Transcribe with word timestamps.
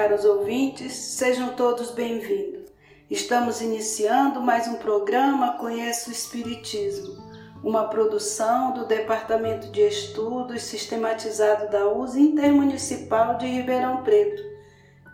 Caros 0.00 0.24
ouvintes, 0.24 0.94
sejam 0.94 1.50
todos 1.50 1.90
bem-vindos. 1.90 2.72
Estamos 3.10 3.60
iniciando 3.60 4.40
mais 4.40 4.66
um 4.66 4.76
programa 4.76 5.58
Conheça 5.58 6.08
o 6.08 6.12
Espiritismo, 6.12 7.22
uma 7.62 7.86
produção 7.86 8.72
do 8.72 8.86
Departamento 8.86 9.70
de 9.70 9.82
Estudos 9.82 10.62
Sistematizado 10.62 11.70
da 11.70 11.86
USE 11.86 12.18
Intermunicipal 12.18 13.36
de 13.36 13.44
Ribeirão 13.44 14.02
Preto, 14.02 14.42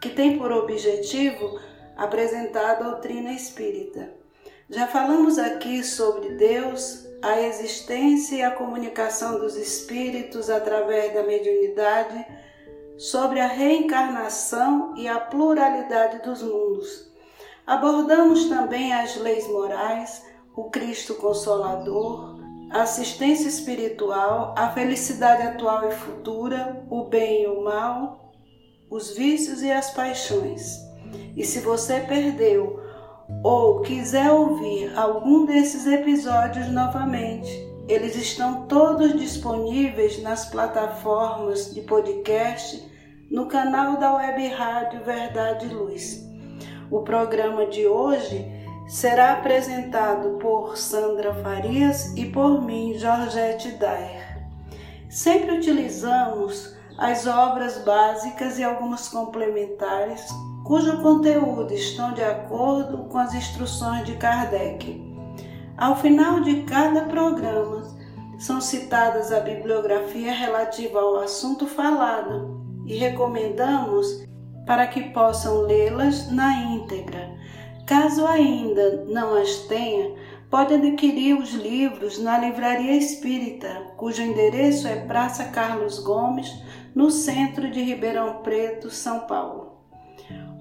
que 0.01 0.11
tem 0.11 0.39
por 0.39 0.53
objetivo 0.53 1.59
apresentar 1.97 2.71
a 2.71 2.83
doutrina 2.85 3.33
espírita. 3.33 4.13
Já 4.71 4.87
falamos 4.87 5.37
aqui 5.37 5.83
sobre 5.83 6.37
Deus, 6.37 7.05
a 7.21 7.41
existência 7.41 8.37
e 8.37 8.43
a 8.45 8.53
comunicação 8.53 9.41
dos 9.41 9.57
espíritos 9.57 10.49
através 10.49 11.13
da 11.13 11.25
mediunidade, 11.25 12.25
sobre 12.99 13.41
a 13.41 13.47
reencarnação 13.47 14.95
e 14.97 15.07
a 15.09 15.19
pluralidade 15.19 16.23
dos 16.23 16.43
mundos 16.43 17.07
Abordamos 17.67 18.45
também 18.45 18.93
as 18.93 19.17
leis 19.17 19.49
morais, 19.49 20.25
o 20.55 20.71
Cristo 20.71 21.17
Consolador, 21.17 22.39
a 22.71 22.83
assistência 22.83 23.49
espiritual, 23.49 24.55
a 24.57 24.69
felicidade 24.69 25.43
atual 25.43 25.89
e 25.89 25.93
futura, 25.93 26.87
o 26.89 27.07
bem 27.07 27.43
e 27.43 27.47
o 27.49 27.65
mal, 27.65 28.33
os 28.89 29.17
vícios 29.17 29.63
e 29.63 29.71
as 29.73 29.91
paixões. 29.91 30.79
E 31.37 31.45
se 31.45 31.59
você 31.59 31.99
perdeu 31.99 32.81
ou 33.43 33.81
quiser 33.81 34.31
ouvir 34.31 34.97
algum 34.97 35.45
desses 35.45 35.89
episódios 35.89 36.69
novamente, 36.69 37.51
eles 37.89 38.15
estão 38.15 38.67
todos 38.69 39.19
disponíveis 39.19 40.23
nas 40.23 40.49
plataformas 40.49 41.75
de 41.75 41.81
podcast 41.81 42.96
no 43.31 43.47
canal 43.47 43.97
da 43.97 44.15
Web 44.15 44.49
Rádio 44.49 45.03
Verdade 45.05 45.67
e 45.67 45.69
Luz. 45.69 46.25
O 46.91 47.01
programa 47.01 47.67
de 47.67 47.87
hoje 47.87 48.47
será 48.87 49.33
apresentado 49.33 50.39
por 50.39 50.77
Sandra 50.77 51.35
Farias 51.35 52.17
e 52.17 52.27
por 52.27 52.63
mim, 52.63 52.95
Georgette 52.97 53.73
Daer. 53.73 54.47
Sempre 55.11 55.57
utilizamos 55.57 56.77
as 56.97 57.27
obras 57.27 57.79
básicas 57.85 58.59
e 58.59 58.65
algumas 58.65 59.09
complementares, 59.09 60.25
cujo 60.65 61.03
conteúdo 61.03 61.75
estão 61.75 62.13
de 62.13 62.23
acordo 62.23 63.09
com 63.09 63.19
as 63.19 63.35
instruções 63.35 64.05
de 64.05 64.15
Kardec. 64.17 65.05
Ao 65.77 65.97
final 65.97 66.41
de 66.41 66.63
cada 66.63 67.03
programa, 67.03 67.83
são 68.39 68.61
citadas 68.61 69.33
a 69.33 69.41
bibliografia 69.41 70.33
relativa 70.33 71.01
ao 71.01 71.17
assunto 71.17 71.67
falado 71.67 72.56
e 72.87 72.97
recomendamos 72.97 74.25
para 74.67 74.87
que 74.87 75.11
possam 75.11 75.63
lê-las 75.63 76.31
na 76.31 76.55
íntegra. 76.55 77.37
Caso 77.87 78.27
ainda 78.27 79.05
não 79.09 79.37
as 79.41 79.59
tenha, 79.69 80.15
pode 80.51 80.75
adquirir 80.75 81.39
os 81.39 81.53
livros 81.53 82.19
na 82.19 82.39
Livraria 82.39 82.97
Espírita, 82.97 83.93
cujo 83.97 84.23
endereço 84.23 84.89
é 84.89 84.97
Praça 84.97 85.45
Carlos 85.47 85.99
Gomes, 86.01 86.51
no 86.95 87.11
centro 87.11 87.71
de 87.71 87.83
Ribeirão 87.83 88.43
Preto, 88.43 88.91
São 88.91 89.21
Paulo. 89.21 89.77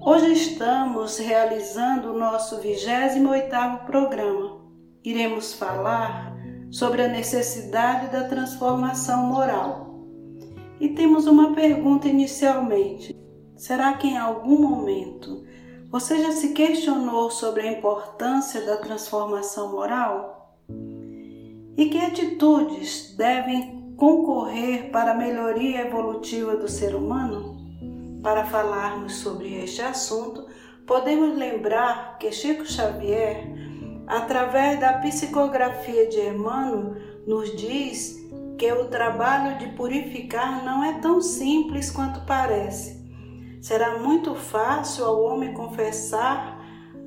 Hoje 0.00 0.32
estamos 0.34 1.18
realizando 1.18 2.12
o 2.12 2.18
nosso 2.18 2.60
28º 2.60 3.86
programa. 3.86 4.60
Iremos 5.02 5.52
falar 5.54 6.36
sobre 6.70 7.02
a 7.02 7.08
necessidade 7.08 8.12
da 8.12 8.24
transformação 8.24 9.26
moral. 9.26 9.85
E 10.80 10.90
temos 10.90 11.26
uma 11.26 11.54
pergunta 11.54 12.08
inicialmente. 12.08 13.16
Será 13.56 13.94
que 13.94 14.08
em 14.08 14.18
algum 14.18 14.58
momento 14.58 15.44
você 15.90 16.22
já 16.22 16.32
se 16.32 16.52
questionou 16.52 17.30
sobre 17.30 17.62
a 17.62 17.72
importância 17.72 18.60
da 18.60 18.76
transformação 18.76 19.72
moral? 19.72 20.58
E 21.76 21.86
que 21.86 21.98
atitudes 21.98 23.14
devem 23.16 23.94
concorrer 23.96 24.90
para 24.90 25.12
a 25.12 25.16
melhoria 25.16 25.86
evolutiva 25.86 26.56
do 26.56 26.68
ser 26.68 26.94
humano? 26.94 27.56
Para 28.22 28.44
falarmos 28.44 29.16
sobre 29.16 29.54
este 29.62 29.80
assunto, 29.80 30.46
podemos 30.86 31.36
lembrar 31.38 32.18
que 32.18 32.30
Chico 32.30 32.66
Xavier, 32.66 33.46
através 34.06 34.78
da 34.78 34.94
psicografia 34.94 36.06
de 36.08 36.20
Emmanuel, 36.20 36.96
nos 37.26 37.56
diz 37.56 38.25
que 38.58 38.70
o 38.72 38.86
trabalho 38.86 39.58
de 39.58 39.68
purificar 39.74 40.64
não 40.64 40.82
é 40.82 40.98
tão 41.00 41.20
simples 41.20 41.90
quanto 41.90 42.24
parece 42.26 42.96
será 43.66 43.98
muito 43.98 44.32
fácil 44.36 45.04
ao 45.04 45.24
homem 45.24 45.52
confessar 45.52 46.56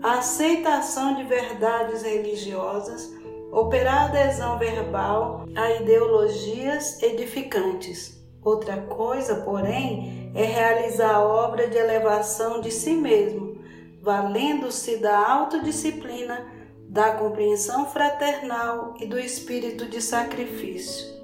a 0.03 0.15
aceitação 0.15 1.15
de 1.15 1.23
verdades 1.23 2.03
religiosas, 2.03 3.09
operar 3.49 4.09
adesão 4.09 4.59
verbal 4.59 5.45
a 5.55 5.71
ideologias 5.71 7.01
edificantes. 7.01 8.21
Outra 8.43 8.75
coisa, 8.75 9.35
porém, 9.35 10.33
é 10.35 10.43
realizar 10.43 11.15
a 11.15 11.25
obra 11.25 11.65
de 11.69 11.77
elevação 11.77 12.59
de 12.59 12.71
si 12.71 12.91
mesmo, 12.91 13.57
valendo-se 14.01 14.97
da 14.97 15.17
autodisciplina, 15.17 16.45
da 16.89 17.13
compreensão 17.13 17.85
fraternal 17.85 18.95
e 18.99 19.05
do 19.05 19.17
espírito 19.17 19.85
de 19.85 20.01
sacrifício. 20.01 21.18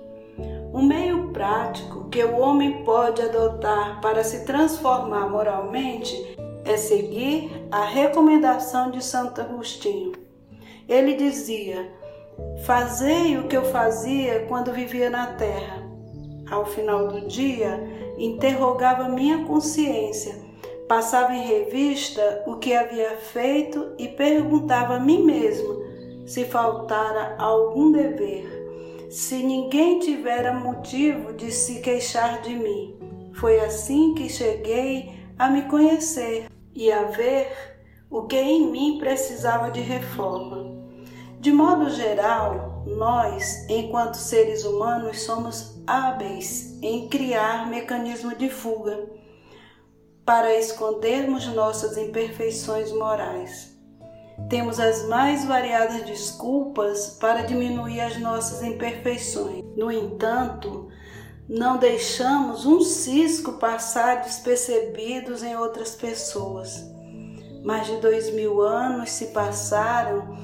Um 0.76 0.82
meio 0.82 1.30
prático 1.30 2.10
que 2.10 2.22
o 2.22 2.38
homem 2.38 2.84
pode 2.84 3.22
adotar 3.22 4.02
para 4.02 4.26
se 4.26 4.44
transformar 4.44 5.30
moralmente 5.30 6.36
é 6.66 6.76
seguir 6.76 7.50
a 7.72 7.86
recomendação 7.86 8.92
de 8.92 9.02
Santo 9.02 9.40
Agostinho. 9.40 10.12
Ele 10.86 11.14
dizia: 11.14 11.90
Fazei 12.66 13.38
o 13.38 13.48
que 13.48 13.56
eu 13.56 13.64
fazia 13.64 14.48
quando 14.50 14.74
vivia 14.74 15.10
na 15.10 15.28
terra. 15.28 15.82
Ao 16.52 16.66
final 16.66 17.08
do 17.08 17.26
dia, 17.26 17.82
interrogava 18.18 19.08
minha 19.08 19.46
consciência, 19.46 20.36
passava 20.90 21.34
em 21.34 21.48
revista 21.48 22.44
o 22.46 22.58
que 22.58 22.74
havia 22.74 23.12
feito 23.12 23.94
e 23.98 24.10
perguntava 24.10 24.96
a 24.96 25.00
mim 25.00 25.24
mesmo 25.24 25.86
se 26.26 26.44
faltara 26.44 27.36
algum 27.38 27.94
dever 27.94 28.55
se 29.16 29.38
ninguém 29.38 29.98
tivera 30.00 30.52
motivo 30.54 31.32
de 31.32 31.50
se 31.50 31.80
queixar 31.80 32.42
de 32.42 32.54
mim. 32.54 33.00
Foi 33.36 33.62
assim 33.62 34.14
que 34.14 34.28
cheguei 34.28 35.18
a 35.40 35.50
me 35.50 35.62
conhecer 35.70 36.50
e 36.74 36.92
a 36.92 37.04
ver 37.04 37.78
o 38.10 38.24
que 38.24 38.36
em 38.36 38.70
mim 38.70 38.98
precisava 39.00 39.72
de 39.72 39.80
reforma. 39.80 40.76
De 41.40 41.50
modo 41.50 41.90
geral, 41.92 42.84
nós, 42.86 43.66
enquanto 43.70 44.16
seres 44.16 44.66
humanos, 44.66 45.22
somos 45.22 45.82
hábeis 45.88 46.78
em 46.82 47.08
criar 47.08 47.70
mecanismo 47.70 48.36
de 48.36 48.50
fuga 48.50 49.10
para 50.26 50.54
escondermos 50.60 51.48
nossas 51.48 51.96
imperfeições 51.96 52.92
morais. 52.92 53.75
Temos 54.50 54.80
as 54.80 55.08
mais 55.08 55.46
variadas 55.46 56.06
desculpas 56.06 57.18
para 57.20 57.42
diminuir 57.42 58.02
as 58.02 58.20
nossas 58.20 58.62
imperfeições. 58.64 59.64
No 59.76 59.92
entanto, 59.92 60.90
não 61.48 61.78
deixamos 61.78 62.66
um 62.66 62.82
cisco 62.82 63.54
passar 63.54 64.22
despercebidos 64.22 65.44
em 65.44 65.56
outras 65.56 65.96
pessoas. 65.96 66.84
Mais 67.64 67.88
de 67.88 67.98
dois 67.98 68.32
mil 68.34 68.62
anos 68.62 69.10
se 69.12 69.28
passaram 69.28 70.36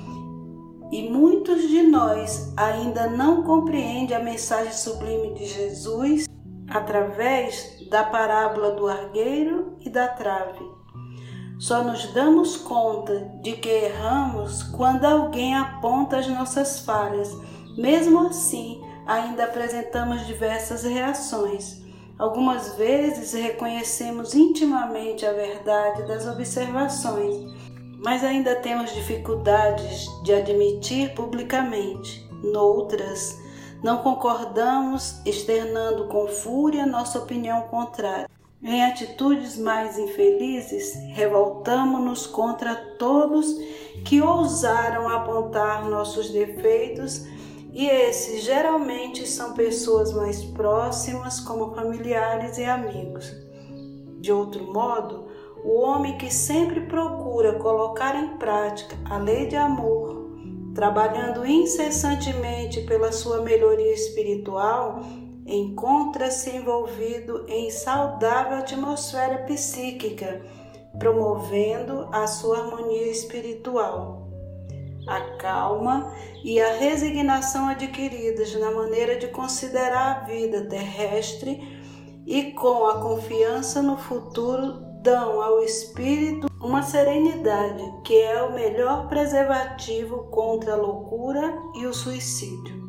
e 0.92 1.10
muitos 1.10 1.68
de 1.70 1.84
nós 1.84 2.54
ainda 2.58 3.08
não 3.08 3.44
compreendem 3.44 4.16
a 4.16 4.20
mensagem 4.20 4.74
sublime 4.74 5.34
de 5.34 5.46
Jesus 5.46 6.26
através 6.68 7.88
da 7.90 8.04
parábola 8.04 8.72
do 8.72 8.88
argueiro 8.88 9.78
e 9.82 9.90
da 9.90 10.08
trave. 10.08 10.64
Só 11.62 11.84
nos 11.84 12.08
damos 12.08 12.58
conta 12.58 13.20
de 13.40 13.52
que 13.52 13.70
erramos 13.70 14.64
quando 14.64 15.06
alguém 15.06 15.56
aponta 15.56 16.18
as 16.18 16.28
nossas 16.28 16.80
falhas. 16.80 17.38
Mesmo 17.78 18.26
assim, 18.26 18.82
ainda 19.06 19.44
apresentamos 19.44 20.26
diversas 20.26 20.82
reações. 20.82 21.80
Algumas 22.18 22.76
vezes 22.78 23.34
reconhecemos 23.34 24.34
intimamente 24.34 25.24
a 25.24 25.34
verdade 25.34 26.08
das 26.08 26.26
observações, 26.26 27.36
mas 28.04 28.24
ainda 28.24 28.56
temos 28.56 28.92
dificuldades 28.96 30.08
de 30.24 30.34
admitir 30.34 31.14
publicamente. 31.14 32.28
Noutras, 32.44 33.40
não 33.84 34.00
concordamos, 34.00 35.22
externando 35.28 36.08
com 36.08 36.28
fúria 36.28 36.88
nossa 36.88 37.20
opinião 37.20 37.62
contrária. 37.68 38.28
Em 38.64 38.84
atitudes 38.84 39.58
mais 39.58 39.98
infelizes, 39.98 40.94
revoltamos-nos 41.14 42.28
contra 42.28 42.76
todos 43.00 43.56
que 44.06 44.22
ousaram 44.22 45.10
apontar 45.10 45.90
nossos 45.90 46.30
defeitos, 46.30 47.26
e 47.74 47.88
esses 47.88 48.44
geralmente 48.44 49.28
são 49.28 49.54
pessoas 49.54 50.14
mais 50.14 50.44
próximas, 50.44 51.40
como 51.40 51.74
familiares 51.74 52.60
e 52.60 52.64
amigos. 52.64 53.34
De 54.20 54.32
outro 54.32 54.72
modo, 54.72 55.26
o 55.64 55.80
homem 55.80 56.18
que 56.18 56.32
sempre 56.32 56.82
procura 56.82 57.58
colocar 57.58 58.16
em 58.16 58.38
prática 58.38 58.96
a 59.10 59.18
lei 59.18 59.48
de 59.48 59.56
amor, 59.56 60.30
trabalhando 60.76 61.46
incessantemente 61.46 62.82
pela 62.82 63.12
sua 63.12 63.42
melhoria 63.42 63.94
espiritual, 63.94 65.02
encontra-se 65.46 66.50
envolvido 66.50 67.46
em 67.48 67.70
saudável 67.72 68.58
atmosfera 68.58 69.40
psíquica, 69.46 70.42
promovendo 70.98 72.08
a 72.12 72.28
sua 72.28 72.60
harmonia 72.60 73.10
espiritual. 73.10 74.30
A 75.08 75.38
calma 75.38 76.14
e 76.44 76.62
a 76.62 76.74
resignação 76.74 77.68
adquiridas 77.68 78.54
na 78.56 78.72
maneira 78.72 79.18
de 79.18 79.28
considerar 79.28 80.22
a 80.22 80.26
vida 80.26 80.66
terrestre 80.66 81.60
e 82.26 82.52
com 82.52 82.86
a 82.86 83.02
confiança 83.02 83.82
no 83.82 83.98
futuro 83.98 84.92
dão 85.02 85.42
ao 85.42 85.64
espírito 85.64 86.48
uma 86.62 86.84
serenidade 86.84 87.84
que 88.04 88.16
é 88.16 88.44
o 88.44 88.54
melhor 88.54 89.08
preservativo 89.08 90.26
contra 90.30 90.74
a 90.74 90.78
loucura 90.78 91.58
e 91.76 91.88
o 91.88 91.94
suicídio. 91.94 92.80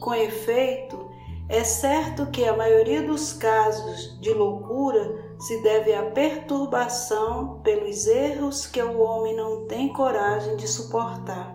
Com 0.00 0.14
efeito, 0.14 1.03
é 1.48 1.62
certo 1.62 2.26
que 2.30 2.44
a 2.44 2.56
maioria 2.56 3.02
dos 3.02 3.32
casos 3.34 4.18
de 4.20 4.32
loucura 4.32 5.34
se 5.38 5.62
deve 5.62 5.92
à 5.92 6.02
perturbação 6.02 7.60
pelos 7.62 8.06
erros 8.06 8.66
que 8.66 8.80
o 8.82 9.00
homem 9.00 9.36
não 9.36 9.66
tem 9.66 9.92
coragem 9.92 10.56
de 10.56 10.66
suportar. 10.66 11.54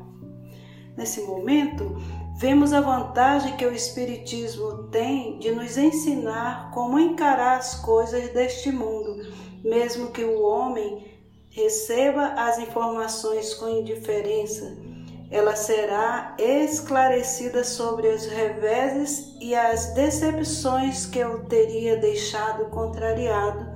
Nesse 0.95 1.21
momento, 1.21 1.95
vemos 2.37 2.71
a 2.71 2.81
vantagem 2.81 3.57
que 3.57 3.65
o 3.65 3.73
Espiritismo 3.73 4.89
tem 4.89 5.39
de 5.39 5.51
nos 5.51 5.75
ensinar 5.75 6.69
como 6.71 6.99
encarar 6.99 7.57
as 7.57 7.75
coisas 7.75 8.29
deste 8.29 8.71
mundo, 8.71 9.25
mesmo 9.63 10.11
que 10.11 10.23
o 10.23 10.43
homem 10.43 11.07
receba 11.49 12.33
as 12.37 12.59
informações 12.59 13.55
com 13.55 13.67
indiferença 13.67 14.88
ela 15.31 15.55
será 15.55 16.35
esclarecida 16.39 17.63
sobre 17.63 18.07
os 18.07 18.25
reveses 18.25 19.35
e 19.39 19.53
as 19.53 19.93
decepções 19.93 21.05
que 21.05 21.19
eu 21.19 21.45
teria 21.45 21.97
deixado 21.97 22.65
contrariado, 22.65 23.67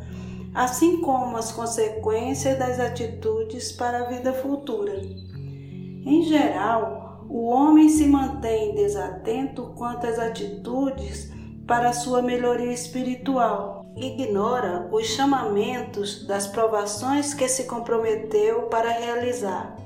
assim 0.53 0.99
como 1.01 1.37
as 1.37 1.51
consequências 1.51 2.57
das 2.57 2.79
atitudes 2.79 3.71
para 3.71 3.99
a 3.99 4.09
vida 4.09 4.33
futura. 4.33 4.93
Em 4.95 6.23
geral, 6.23 7.23
o 7.29 7.45
homem 7.45 7.87
se 7.87 8.07
mantém 8.07 8.73
desatento 8.73 9.73
quanto 9.77 10.07
às 10.07 10.17
atitudes 10.17 11.31
para 11.67 11.93
sua 11.93 12.21
melhoria 12.21 12.73
espiritual. 12.73 13.85
Ignora 13.95 14.89
os 14.91 15.05
chamamentos 15.05 16.25
das 16.25 16.47
provações 16.47 17.35
que 17.35 17.47
se 17.47 17.65
comprometeu 17.65 18.63
para 18.63 18.89
realizar 18.89 19.82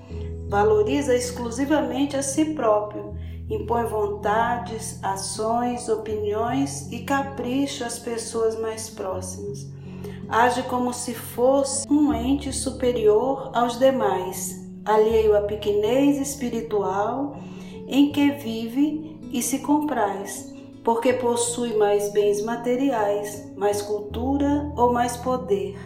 valoriza 0.48 1.16
exclusivamente 1.16 2.16
a 2.16 2.24
si 2.24 2.46
próprio, 2.54 3.14
impõe 3.50 3.86
vontades, 3.86 5.00
ações, 5.04 5.88
opiniões 5.90 6.92
e 6.92 7.00
capricho 7.00 7.84
às 7.84 8.00
pessoas 8.00 8.60
mais 8.60 8.90
próximas. 8.90 9.68
Age 10.30 10.64
como 10.64 10.94
se 10.94 11.14
fosse 11.14 11.88
um 11.90 12.14
ente 12.14 12.52
superior 12.52 13.52
aos 13.54 13.78
demais, 13.80 14.68
alheio 14.84 15.36
à 15.36 15.42
pequenez 15.42 16.18
espiritual 16.20 17.38
em 17.88 18.12
que 18.12 18.32
vive 18.32 19.18
e 19.32 19.42
se 19.42 19.60
compraz, 19.60 20.54
porque 20.84 21.14
possui 21.14 21.78
mais 21.78 22.12
bens 22.12 22.42
materiais, 22.42 23.52
mais 23.56 23.82
cultura 23.82 24.72
ou 24.76 24.92
mais 24.94 25.16
poder. 25.16 25.78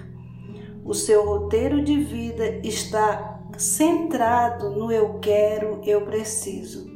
O 0.83 0.93
seu 0.95 1.23
roteiro 1.25 1.83
de 1.83 1.97
vida 1.97 2.59
está 2.63 3.40
centrado 3.57 4.69
no 4.69 4.91
eu 4.91 5.19
quero, 5.19 5.81
eu 5.83 6.01
preciso. 6.01 6.89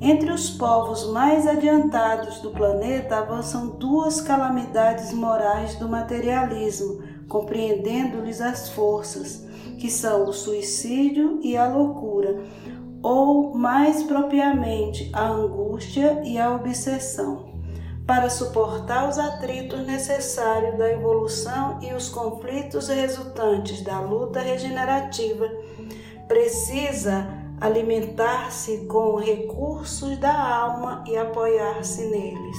Entre 0.00 0.32
os 0.32 0.48
povos 0.48 1.06
mais 1.12 1.46
adiantados 1.46 2.38
do 2.38 2.50
planeta 2.52 3.18
avançam 3.18 3.68
duas 3.68 4.20
calamidades 4.20 5.12
morais 5.12 5.74
do 5.76 5.88
materialismo, 5.88 7.02
compreendendo-lhes 7.28 8.40
as 8.40 8.70
forças, 8.70 9.46
que 9.78 9.90
são 9.90 10.24
o 10.26 10.32
suicídio 10.32 11.38
e 11.42 11.54
a 11.54 11.68
loucura, 11.68 12.42
ou 13.02 13.54
mais 13.54 14.02
propriamente 14.02 15.10
a 15.12 15.28
angústia 15.28 16.22
e 16.24 16.38
a 16.38 16.54
obsessão. 16.54 17.50
Para 18.06 18.30
suportar 18.30 19.08
os 19.08 19.18
atritos 19.18 19.86
necessários 19.86 20.76
da 20.78 20.90
evolução 20.90 21.78
e 21.80 21.92
os 21.92 22.08
conflitos 22.08 22.88
resultantes 22.88 23.82
da 23.82 24.00
luta 24.00 24.40
regenerativa, 24.40 25.48
precisa 26.30 27.26
alimentar-se 27.60 28.86
com 28.86 29.16
recursos 29.16 30.16
da 30.18 30.32
alma 30.32 31.02
e 31.04 31.16
apoiar-se 31.16 32.04
neles. 32.06 32.56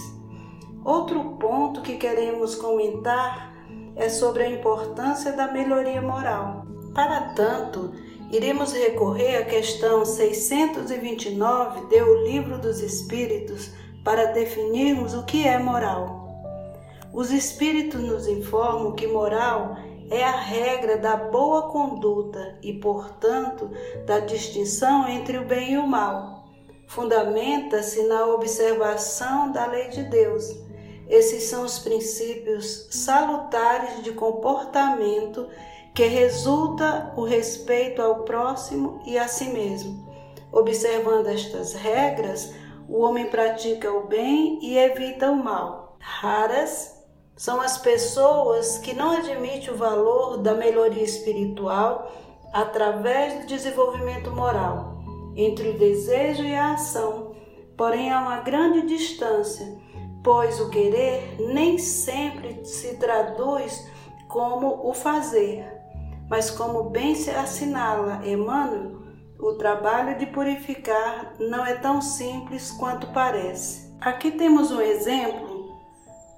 Outro 0.83 1.37
ponto 1.39 1.81
que 1.81 1.95
queremos 1.95 2.53
comentar 2.53 3.55
é 3.95 4.09
sobre 4.09 4.43
a 4.43 4.49
importância 4.49 5.31
da 5.31 5.49
melhoria 5.49 6.01
moral. 6.01 6.65
Para 6.93 7.33
tanto, 7.33 7.93
iremos 8.29 8.73
recorrer 8.73 9.37
à 9.37 9.45
questão 9.45 10.03
629 10.03 11.87
do 11.87 12.23
Livro 12.25 12.57
dos 12.57 12.81
Espíritos 12.81 13.71
para 14.03 14.33
definirmos 14.33 15.13
o 15.13 15.23
que 15.23 15.47
é 15.47 15.57
moral. 15.57 16.27
Os 17.13 17.31
Espíritos 17.31 18.01
nos 18.01 18.27
informam 18.27 18.91
que 18.91 19.07
moral 19.07 19.77
é 20.11 20.23
a 20.25 20.35
regra 20.35 20.97
da 20.97 21.15
boa 21.15 21.69
conduta 21.69 22.59
e, 22.61 22.73
portanto, 22.73 23.71
da 24.05 24.19
distinção 24.19 25.07
entre 25.07 25.37
o 25.37 25.45
bem 25.45 25.73
e 25.73 25.77
o 25.77 25.87
mal. 25.87 26.43
Fundamenta-se 26.85 28.03
na 28.03 28.25
observação 28.25 29.53
da 29.53 29.65
lei 29.65 29.87
de 29.87 30.03
Deus. 30.03 30.53
Esses 31.07 31.43
são 31.43 31.63
os 31.63 31.79
princípios 31.79 32.89
salutares 32.91 34.03
de 34.03 34.11
comportamento 34.11 35.47
que 35.93 36.03
resulta 36.03 37.13
o 37.15 37.23
respeito 37.23 38.01
ao 38.01 38.23
próximo 38.23 39.01
e 39.05 39.17
a 39.17 39.29
si 39.29 39.45
mesmo. 39.45 40.09
Observando 40.51 41.27
estas 41.27 41.73
regras, 41.73 42.53
o 42.89 42.99
homem 42.99 43.27
pratica 43.27 43.89
o 43.89 44.07
bem 44.07 44.59
e 44.61 44.77
evita 44.77 45.31
o 45.31 45.41
mal. 45.41 45.95
Raras 45.99 47.00
são 47.35 47.59
as 47.59 47.77
pessoas 47.77 48.77
que 48.77 48.93
não 48.93 49.17
admitem 49.17 49.71
o 49.71 49.77
valor 49.77 50.37
da 50.37 50.53
melhoria 50.53 51.03
espiritual 51.03 52.11
através 52.53 53.41
do 53.41 53.47
desenvolvimento 53.47 54.31
moral 54.31 55.01
entre 55.35 55.69
o 55.69 55.77
desejo 55.77 56.43
e 56.43 56.53
a 56.53 56.73
ação. 56.73 57.35
Porém, 57.77 58.11
há 58.11 58.19
uma 58.19 58.41
grande 58.41 58.85
distância, 58.85 59.65
pois 60.23 60.59
o 60.59 60.69
querer 60.69 61.37
nem 61.39 61.77
sempre 61.77 62.63
se 62.65 62.97
traduz 62.97 63.89
como 64.27 64.87
o 64.87 64.93
fazer, 64.93 65.65
mas 66.29 66.51
como 66.51 66.89
bem 66.89 67.15
se 67.15 67.29
assinala 67.31 68.21
Emmanuel, 68.25 69.01
o 69.39 69.53
trabalho 69.53 70.17
de 70.19 70.27
purificar 70.27 71.33
não 71.39 71.65
é 71.65 71.73
tão 71.73 72.01
simples 72.01 72.71
quanto 72.71 73.07
parece. 73.07 73.91
Aqui 73.99 74.31
temos 74.31 74.71
um 74.71 74.79
exemplo 74.79 75.50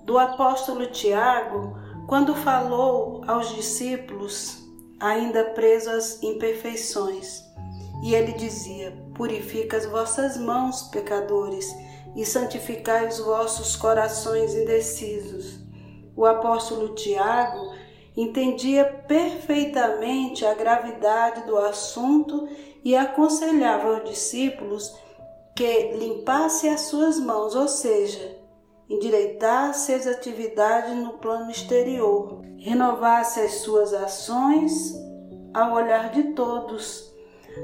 do 0.04 0.18
apóstolo 0.18 0.88
Tiago, 0.88 1.78
quando 2.08 2.36
falou 2.36 3.24
aos 3.28 3.56
discípulos, 3.56 4.62
ainda 5.00 5.44
presos 5.52 5.94
às 5.94 6.24
imperfeições. 6.24 7.44
E 8.04 8.14
ele 8.14 8.34
dizia: 8.34 8.94
Purifica 9.16 9.78
as 9.78 9.86
vossas 9.86 10.38
mãos, 10.38 10.84
pecadores, 10.84 11.74
e 12.16 12.26
santificai 12.26 13.08
os 13.08 13.20
vossos 13.20 13.76
corações 13.76 14.54
indecisos. 14.54 15.60
O 16.16 16.26
apóstolo 16.26 16.94
Tiago 16.96 17.74
entendia 18.16 18.86
perfeitamente 19.08 20.46
a 20.46 20.54
gravidade 20.54 21.48
do 21.48 21.58
assunto 21.58 22.48
e 22.84 22.96
aconselhava 22.96 23.96
aos 23.96 24.10
discípulos 24.10 24.94
que 25.56 25.94
limpasse 25.94 26.68
as 26.68 26.82
suas 26.82 27.20
mãos, 27.20 27.56
ou 27.56 27.68
seja, 27.68 28.43
endireitasse 28.90 29.94
as 29.94 30.08
atividades 30.08 30.96
no 30.96 31.14
plano 31.14 31.50
exterior, 31.50 32.42
renovasse 32.58 33.40
as 33.40 33.56
suas 33.56 33.94
ações 33.94 34.94
ao 35.54 35.74
olhar 35.74 36.12
de 36.12 36.34
todos, 36.34 37.14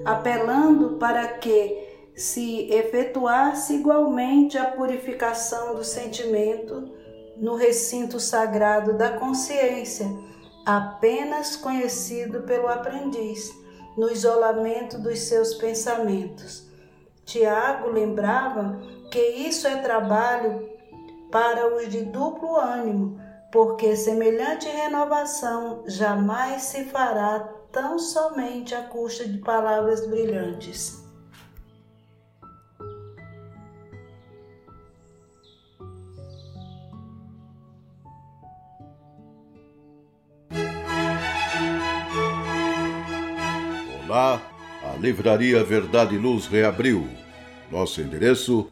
apelando 0.06 0.98
para 0.98 1.28
que 1.28 1.88
se 2.16 2.70
efetuasse 2.72 3.76
igualmente 3.76 4.58
a 4.58 4.66
purificação 4.66 5.76
do 5.76 5.84
sentimento 5.84 6.92
no 7.38 7.56
recinto 7.56 8.20
sagrado 8.20 8.98
da 8.98 9.18
consciência, 9.18 10.06
apenas 10.66 11.56
conhecido 11.56 12.42
pelo 12.42 12.68
aprendiz, 12.68 13.58
no 13.98 14.12
isolamento 14.12 15.00
dos 15.00 15.20
seus 15.20 15.54
pensamentos. 15.54 16.68
Tiago 17.26 17.90
lembrava 17.90 18.80
que 19.12 19.20
isso 19.20 19.68
é 19.68 19.78
trabalho 19.78 20.70
para 21.32 21.76
os 21.76 21.90
de 21.90 22.02
duplo 22.06 22.56
ânimo, 22.56 23.20
porque 23.52 23.96
semelhante 23.96 24.68
renovação 24.68 25.84
jamais 25.88 26.64
se 26.64 26.86
fará 26.86 27.40
tão 27.72 28.00
somente 28.00 28.74
à 28.74 28.84
custa 28.84 29.28
de 29.28 29.38
palavras 29.38 30.08
brilhantes. 30.08 31.08
Olá, 44.08 44.42
a 44.84 44.98
Livraria 44.98 45.64
Verdade 45.64 46.16
e 46.16 46.18
Luz 46.18 46.48
reabriu. 46.48 47.08
Nosso 47.72 48.02
endereço 48.02 48.72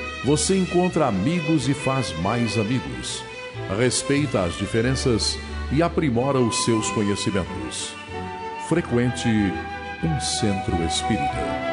você 0.23 0.55
encontra 0.55 1.07
amigos 1.07 1.67
e 1.67 1.73
faz 1.73 2.13
mais 2.19 2.57
amigos. 2.57 3.23
Respeita 3.77 4.43
as 4.43 4.55
diferenças 4.55 5.35
e 5.71 5.81
aprimora 5.81 6.39
os 6.39 6.63
seus 6.63 6.89
conhecimentos. 6.91 7.93
Frequente 8.69 9.27
um 10.03 10.19
centro 10.19 10.75
espírita. 10.83 11.71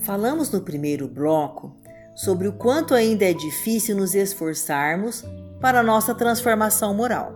Falamos 0.00 0.50
no 0.50 0.60
primeiro 0.62 1.08
bloco 1.08 1.76
sobre 2.14 2.48
o 2.48 2.52
quanto 2.52 2.94
ainda 2.94 3.24
é 3.24 3.32
difícil 3.32 3.96
nos 3.96 4.14
esforçarmos 4.14 5.24
para 5.60 5.82
nossa 5.82 6.14
transformação 6.14 6.94
moral. 6.94 7.34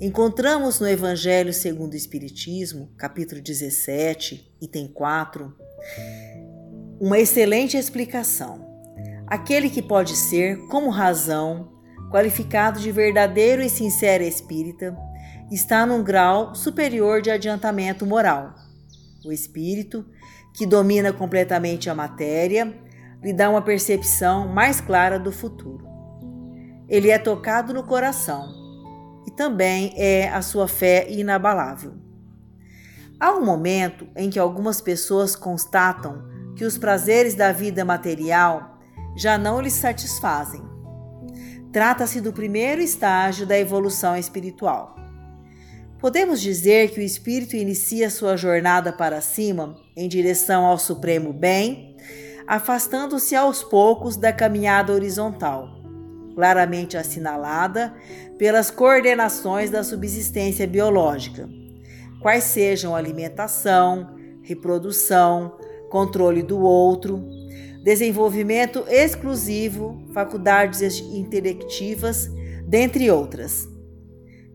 Encontramos 0.00 0.80
no 0.80 0.88
Evangelho 0.88 1.52
segundo 1.52 1.92
o 1.92 1.96
Espiritismo, 1.96 2.90
capítulo 2.96 3.40
17, 3.40 4.56
item 4.60 4.88
4, 4.88 5.54
uma 7.00 7.18
excelente 7.18 7.76
explicação. 7.76 8.66
Aquele 9.26 9.70
que 9.70 9.82
pode 9.82 10.16
ser, 10.16 10.58
como 10.68 10.90
razão, 10.90 11.72
qualificado 12.10 12.80
de 12.80 12.90
verdadeiro 12.90 13.62
e 13.62 13.68
sincero 13.68 14.24
espírita, 14.24 14.96
está 15.50 15.86
num 15.86 16.02
grau 16.02 16.54
superior 16.54 17.20
de 17.20 17.30
adiantamento 17.30 18.04
moral. 18.04 18.54
O 19.24 19.30
espírito, 19.30 20.04
que 20.54 20.66
domina 20.66 21.12
completamente 21.12 21.88
a 21.88 21.94
matéria, 21.94 22.74
lhe 23.22 23.32
dá 23.32 23.48
uma 23.48 23.62
percepção 23.62 24.48
mais 24.48 24.80
clara 24.80 25.18
do 25.18 25.30
futuro 25.30 25.89
ele 26.90 27.08
é 27.08 27.18
tocado 27.18 27.72
no 27.72 27.84
coração 27.84 28.52
e 29.24 29.30
também 29.30 29.94
é 29.96 30.28
a 30.28 30.42
sua 30.42 30.66
fé 30.66 31.06
inabalável. 31.08 31.94
Há 33.18 33.32
um 33.32 33.44
momento 33.44 34.08
em 34.16 34.28
que 34.28 34.40
algumas 34.40 34.80
pessoas 34.80 35.36
constatam 35.36 36.28
que 36.56 36.64
os 36.64 36.76
prazeres 36.76 37.34
da 37.36 37.52
vida 37.52 37.84
material 37.84 38.80
já 39.16 39.38
não 39.38 39.60
lhes 39.60 39.74
satisfazem. 39.74 40.62
Trata-se 41.72 42.20
do 42.20 42.32
primeiro 42.32 42.82
estágio 42.82 43.46
da 43.46 43.56
evolução 43.56 44.16
espiritual. 44.16 44.96
Podemos 46.00 46.40
dizer 46.40 46.90
que 46.90 46.98
o 46.98 47.02
espírito 47.02 47.54
inicia 47.54 48.10
sua 48.10 48.36
jornada 48.36 48.92
para 48.92 49.20
cima 49.20 49.76
em 49.96 50.08
direção 50.08 50.64
ao 50.64 50.78
supremo 50.78 51.32
bem, 51.32 51.96
afastando-se 52.48 53.36
aos 53.36 53.62
poucos 53.62 54.16
da 54.16 54.32
caminhada 54.32 54.92
horizontal 54.92 55.79
claramente 56.34 56.96
assinalada 56.96 57.94
pelas 58.38 58.70
coordenações 58.70 59.70
da 59.70 59.82
subsistência 59.82 60.66
biológica, 60.66 61.48
quais 62.20 62.44
sejam 62.44 62.94
alimentação, 62.94 64.14
reprodução, 64.42 65.58
controle 65.90 66.42
do 66.42 66.60
outro, 66.60 67.22
desenvolvimento 67.82 68.84
exclusivo, 68.88 70.02
faculdades 70.12 71.00
intelectivas, 71.00 72.30
dentre 72.66 73.10
outras. 73.10 73.68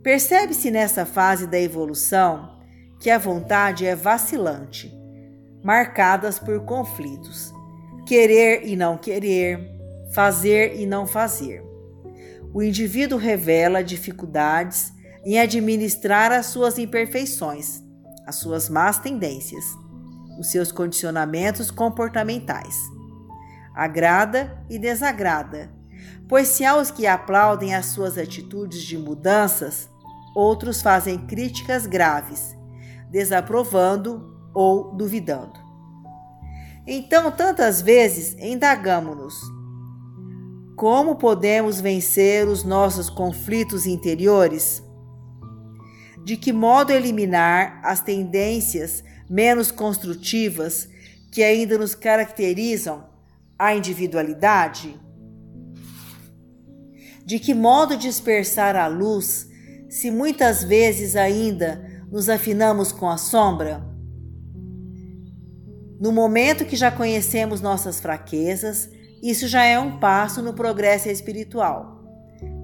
Percebe-se 0.02 0.70
nessa 0.70 1.06
fase 1.06 1.48
da 1.48 1.60
evolução 1.60 2.60
que 3.00 3.10
a 3.10 3.18
vontade 3.18 3.86
é 3.86 3.96
vacilante, 3.96 4.92
marcadas 5.64 6.40
por 6.40 6.62
conflitos, 6.62 7.54
querer 8.06 8.68
e 8.68 8.76
não 8.76 8.98
querer, 8.98 9.75
fazer 10.16 10.80
e 10.80 10.86
não 10.86 11.06
fazer. 11.06 11.62
O 12.54 12.64
indivíduo 12.64 13.20
revela 13.20 13.84
dificuldades 13.84 14.94
em 15.26 15.38
administrar 15.38 16.32
as 16.32 16.46
suas 16.46 16.78
imperfeições, 16.78 17.84
as 18.26 18.36
suas 18.36 18.70
más 18.70 18.98
tendências, 18.98 19.66
os 20.40 20.50
seus 20.50 20.72
condicionamentos 20.72 21.70
comportamentais. 21.70 22.78
Agrada 23.76 24.58
e 24.70 24.80
desagrada, 24.80 25.70
pois 26.30 26.48
se 26.48 26.64
há 26.64 26.78
os 26.78 26.90
que 26.90 27.06
aplaudem 27.06 27.76
as 27.76 27.88
suas 27.88 28.18
atitudes 28.18 28.84
de 28.84 28.98
mudanças, 28.98 29.90
outros 30.34 30.82
fazem 30.82 31.18
críticas 31.28 31.86
graves, 31.86 32.56
desaprovando 33.12 34.34
ou 34.54 34.96
duvidando. 34.96 35.60
Então, 36.88 37.30
tantas 37.32 37.82
vezes, 37.82 38.34
indagamo-nos 38.40 39.36
como 40.76 41.16
podemos 41.16 41.80
vencer 41.80 42.48
os 42.48 42.64
nossos 42.64 43.10
conflitos 43.10 43.86
interiores? 43.86 44.84
De 46.24 46.36
que 46.36 46.52
modo 46.52 46.92
eliminar 46.92 47.80
as 47.84 48.02
tendências 48.02 49.04
menos 49.30 49.72
construtivas 49.72 50.90
que 51.32 51.44
ainda 51.44 51.78
nos 51.78 51.96
caracterizam 51.96 53.06
a 53.58 53.74
individualidade? 53.74 55.00
De 57.26 57.40
que 57.40 57.54
modo 57.54 57.96
dispersar 57.96 58.76
a 58.76 58.88
luz 58.88 59.48
se 59.90 60.12
muitas 60.12 60.64
vezes 60.64 61.16
ainda 61.16 62.04
nos 62.12 62.28
afinamos 62.28 62.92
com 62.92 63.10
a 63.10 63.18
sombra? 63.18 63.82
No 66.00 66.12
momento 66.12 66.66
que 66.66 66.76
já 66.76 66.92
conhecemos 66.92 67.62
nossas 67.62 68.02
fraquezas, 68.02 68.90
isso 69.30 69.48
já 69.48 69.64
é 69.64 69.80
um 69.80 69.98
passo 69.98 70.42
no 70.42 70.54
progresso 70.54 71.10
espiritual. 71.10 72.04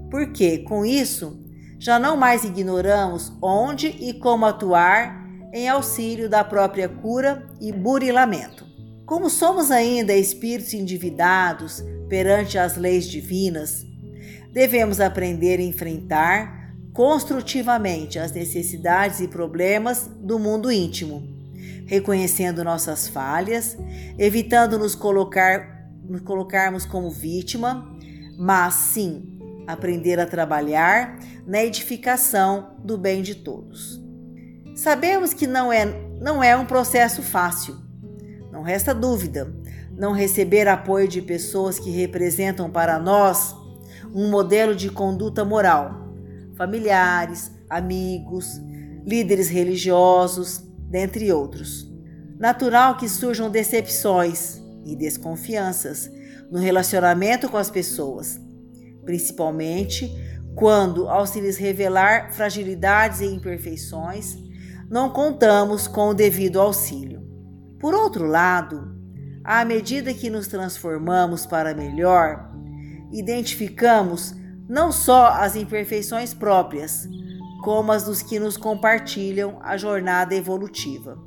Porque, 0.10 0.60
com 0.60 0.86
isso, 0.86 1.40
já 1.80 1.98
não 1.98 2.16
mais 2.16 2.44
ignoramos 2.44 3.32
onde 3.42 3.88
e 3.88 4.14
como 4.14 4.46
atuar 4.46 5.28
em 5.54 5.68
auxílio 5.68 6.30
da 6.30 6.44
própria 6.44 6.88
cura 6.88 7.48
e 7.60 7.72
burilamento. 7.72 8.66
Como 9.06 9.30
somos 9.30 9.72
ainda 9.72 10.14
espíritos 10.14 10.74
endividados 10.74 11.84
perante 12.08 12.58
as 12.58 12.78
leis 12.78 13.06
divinas, 13.06 13.86
devemos 14.54 15.00
aprender 15.00 15.60
a 15.60 15.64
enfrentar 15.64 16.74
construtivamente 16.94 18.20
as 18.20 18.32
necessidades 18.32 19.20
e 19.20 19.28
problemas 19.28 20.10
do 20.20 20.38
mundo 20.38 20.72
íntimo, 20.72 21.24
reconhecendo 21.88 22.64
nossas 22.64 23.08
falhas, 23.08 23.78
evitando 24.18 24.78
nos 24.78 24.94
colocar 24.94 25.71
nos 26.12 26.22
colocarmos 26.22 26.86
como 26.86 27.10
vítima, 27.10 27.90
mas 28.38 28.74
sim 28.74 29.40
aprender 29.66 30.20
a 30.20 30.26
trabalhar 30.26 31.18
na 31.48 31.64
edificação 31.64 32.76
do 32.84 32.98
bem 32.98 33.22
de 33.22 33.36
todos. 33.36 34.02
Sabemos 34.76 35.34
que 35.34 35.48
não 35.48 35.72
é, 35.72 35.86
não 36.20 36.44
é 36.44 36.56
um 36.58 36.66
processo 36.66 37.22
fácil. 37.22 37.78
Não 38.52 38.62
resta 38.62 38.94
dúvida. 38.94 39.54
Não 39.98 40.12
receber 40.12 40.68
apoio 40.68 41.08
de 41.08 41.22
pessoas 41.22 41.80
que 41.80 41.90
representam 41.90 42.70
para 42.70 43.00
nós 43.00 43.56
um 44.14 44.30
modelo 44.30 44.76
de 44.76 44.90
conduta 44.90 45.46
moral, 45.46 46.14
familiares, 46.56 47.52
amigos, 47.70 48.60
líderes 49.06 49.48
religiosos, 49.48 50.62
dentre 50.90 51.32
outros. 51.32 51.90
Natural 52.38 52.98
que 52.98 53.08
surjam 53.08 53.50
decepções 53.50 54.61
e 54.86 54.96
desconfianças 54.96 56.10
no 56.50 56.60
relacionamento 56.60 57.50
com 57.50 57.58
as 57.58 57.70
pessoas, 57.70 58.40
principalmente 59.06 60.12
quando, 60.56 61.08
ao 61.08 61.26
se 61.26 61.40
lhes 61.40 61.58
revelar 61.58 62.34
fragilidades 62.34 63.22
e 63.22 63.26
imperfeições, 63.26 64.38
não 64.90 65.10
contamos 65.10 65.88
com 65.88 66.10
o 66.10 66.14
devido 66.14 66.60
auxílio. 66.60 67.22
Por 67.80 67.94
outro 67.94 68.26
lado, 68.26 68.94
à 69.44 69.64
medida 69.64 70.14
que 70.14 70.30
nos 70.30 70.48
transformamos 70.48 71.46
para 71.46 71.74
melhor, 71.74 72.52
identificamos 73.12 74.36
não 74.68 74.92
só 74.92 75.28
as 75.28 75.56
imperfeições 75.56 76.34
próprias, 76.34 77.08
como 77.64 77.92
as 77.92 78.04
dos 78.04 78.22
que 78.22 78.40
nos 78.40 78.58
compartilham 78.58 79.60
a 79.62 79.78
jornada 79.78 80.36
evolutiva. 80.36 81.18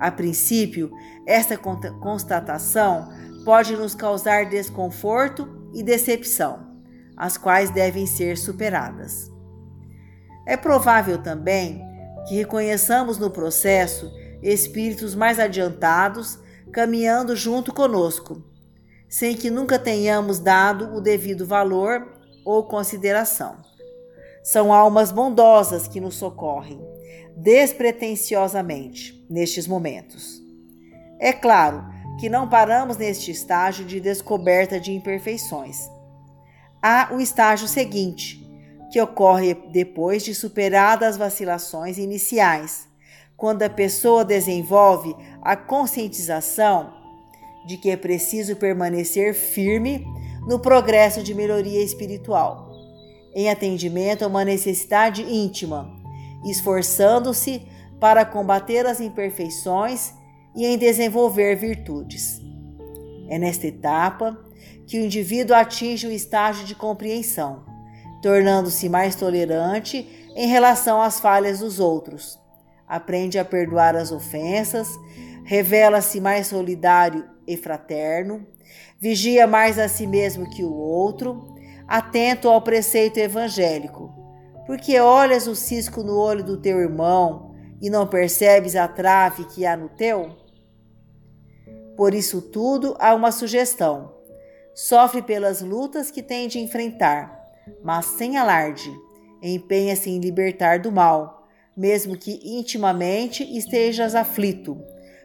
A 0.00 0.10
princípio, 0.10 0.90
esta 1.26 1.56
constatação 1.58 3.10
pode 3.44 3.76
nos 3.76 3.94
causar 3.94 4.48
desconforto 4.48 5.46
e 5.74 5.82
decepção 5.82 6.70
as 7.16 7.36
quais 7.36 7.68
devem 7.68 8.06
ser 8.06 8.38
superadas. 8.38 9.30
É 10.46 10.56
provável 10.56 11.22
também 11.22 11.84
que 12.26 12.34
reconheçamos 12.34 13.18
no 13.18 13.30
processo 13.30 14.10
espíritos 14.42 15.14
mais 15.14 15.38
adiantados 15.38 16.38
caminhando 16.72 17.36
junto 17.36 17.74
conosco, 17.74 18.42
sem 19.06 19.36
que 19.36 19.50
nunca 19.50 19.78
tenhamos 19.78 20.38
dado 20.38 20.94
o 20.94 21.00
devido 21.00 21.46
valor 21.46 22.06
ou 22.44 22.64
consideração. 22.64 23.56
São 24.42 24.72
almas 24.72 25.12
bondosas 25.12 25.86
que 25.86 26.00
nos 26.00 26.14
socorrem, 26.14 26.80
despretensiosamente, 27.42 29.24
nestes 29.28 29.66
momentos. 29.66 30.42
É 31.18 31.32
claro 31.32 31.84
que 32.18 32.28
não 32.28 32.48
paramos 32.48 32.96
neste 32.96 33.30
estágio 33.30 33.84
de 33.84 34.00
descoberta 34.00 34.78
de 34.78 34.92
imperfeições 34.92 35.88
há 36.82 37.10
o 37.12 37.20
estágio 37.20 37.68
seguinte, 37.68 38.46
que 38.90 39.00
ocorre 39.00 39.54
depois 39.72 40.24
de 40.24 40.34
superadas 40.34 41.10
as 41.10 41.16
vacilações 41.16 41.98
iniciais, 41.98 42.88
quando 43.36 43.62
a 43.62 43.70
pessoa 43.70 44.24
desenvolve 44.24 45.14
a 45.42 45.56
conscientização 45.56 46.92
de 47.66 47.76
que 47.76 47.90
é 47.90 47.96
preciso 47.96 48.56
permanecer 48.56 49.34
firme 49.34 50.04
no 50.46 50.58
progresso 50.58 51.22
de 51.22 51.34
melhoria 51.34 51.82
espiritual, 51.82 52.70
em 53.34 53.48
atendimento 53.48 54.24
a 54.24 54.28
uma 54.28 54.44
necessidade 54.44 55.22
íntima, 55.22 55.99
esforçando-se 56.44 57.62
para 57.98 58.24
combater 58.24 58.86
as 58.86 59.00
imperfeições 59.00 60.14
e 60.54 60.66
em 60.66 60.78
desenvolver 60.78 61.56
virtudes. 61.56 62.40
É 63.28 63.38
nesta 63.38 63.66
etapa 63.66 64.38
que 64.86 64.98
o 64.98 65.04
indivíduo 65.04 65.54
atinge 65.54 66.06
o 66.06 66.10
estágio 66.10 66.64
de 66.64 66.74
compreensão, 66.74 67.64
tornando-se 68.22 68.88
mais 68.88 69.14
tolerante 69.14 70.06
em 70.34 70.48
relação 70.48 71.00
às 71.00 71.20
falhas 71.20 71.60
dos 71.60 71.78
outros. 71.78 72.38
Aprende 72.88 73.38
a 73.38 73.44
perdoar 73.44 73.94
as 73.94 74.10
ofensas, 74.10 74.88
revela-se 75.44 76.20
mais 76.20 76.48
solidário 76.48 77.24
e 77.46 77.56
fraterno, 77.56 78.44
vigia 78.98 79.46
mais 79.46 79.78
a 79.78 79.88
si 79.88 80.06
mesmo 80.06 80.50
que 80.50 80.64
o 80.64 80.72
outro, 80.72 81.54
atento 81.86 82.48
ao 82.48 82.60
preceito 82.60 83.18
evangélico. 83.18 84.19
Porque 84.70 85.00
olhas 85.00 85.48
o 85.48 85.56
cisco 85.56 86.04
no 86.04 86.16
olho 86.16 86.44
do 86.44 86.56
teu 86.56 86.78
irmão 86.78 87.56
e 87.82 87.90
não 87.90 88.06
percebes 88.06 88.76
a 88.76 88.86
trave 88.86 89.44
que 89.46 89.66
há 89.66 89.76
no 89.76 89.88
teu? 89.88 90.30
Por 91.96 92.14
isso 92.14 92.40
tudo 92.40 92.94
há 93.00 93.12
uma 93.12 93.32
sugestão 93.32 94.14
Sofre 94.72 95.22
pelas 95.22 95.60
lutas 95.60 96.08
que 96.08 96.22
tem 96.22 96.46
de 96.46 96.60
enfrentar, 96.60 97.36
mas 97.82 98.06
sem 98.06 98.36
alarde. 98.36 98.96
Empenha-se 99.42 100.08
em 100.08 100.20
libertar 100.20 100.78
do 100.78 100.92
mal, 100.92 101.48
mesmo 101.76 102.16
que 102.16 102.40
intimamente 102.44 103.42
estejas 103.42 104.14
aflito, 104.14 104.80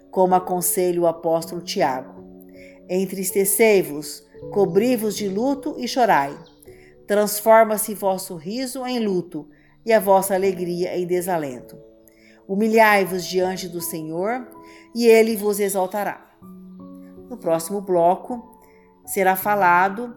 como 0.09 0.33
aconselha 0.33 0.99
o 0.99 1.05
apóstolo 1.05 1.61
Tiago. 1.61 2.49
Entristecei-vos, 2.89 4.25
cobri-vos 4.51 5.15
de 5.15 5.29
luto 5.29 5.75
e 5.77 5.87
chorai. 5.87 6.35
Transforma-se 7.07 7.93
vosso 7.93 8.35
riso 8.35 8.85
em 8.85 8.99
luto 8.99 9.47
e 9.85 9.93
a 9.93 9.99
vossa 9.99 10.33
alegria 10.33 10.97
em 10.97 11.05
desalento. 11.05 11.77
Humilhai-vos 12.47 13.25
diante 13.25 13.67
do 13.67 13.81
Senhor 13.81 14.47
e 14.93 15.05
ele 15.05 15.35
vos 15.35 15.59
exaltará. 15.59 16.25
No 17.29 17.37
próximo 17.37 17.81
bloco, 17.81 18.59
será 19.05 19.35
falado 19.35 20.15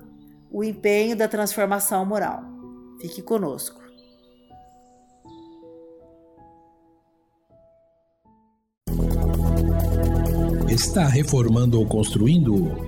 o 0.50 0.64
empenho 0.64 1.16
da 1.16 1.28
transformação 1.28 2.04
moral. 2.06 2.42
Fique 3.00 3.22
conosco. 3.22 3.80
Está 10.68 11.06
reformando 11.06 11.78
ou 11.78 11.86
construindo? 11.86 12.87